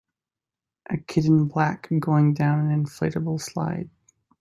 [0.89, 3.91] A kid in black going down an inflatbale slide.